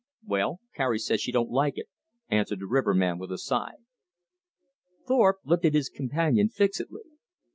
[0.25, 1.87] "Well, Carrie says she don't like it,"
[2.27, 3.75] answered the riverman with a sigh.
[5.07, 7.03] Thorpe looked at his companion fixedly.